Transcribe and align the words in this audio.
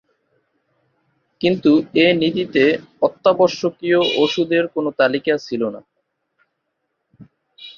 কিন্তু 1.41 1.71
এ 1.95 2.07
নীতিতে 2.13 2.63
অত্যাবশ্যকীয় 3.01 3.99
ওষুধের 4.17 4.65
কোনো 4.67 4.89
তালিকা 4.99 5.33
ছিল 5.37 5.61
না। 5.69 5.81